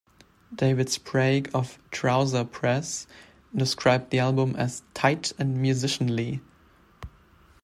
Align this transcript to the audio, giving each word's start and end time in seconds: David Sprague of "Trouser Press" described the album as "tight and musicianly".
David 0.51 0.89
Sprague 0.89 1.51
of 1.53 1.77
"Trouser 1.91 2.43
Press" 2.43 3.05
described 3.55 4.09
the 4.09 4.17
album 4.17 4.55
as 4.55 4.81
"tight 4.95 5.31
and 5.37 5.57
musicianly". 5.61 6.39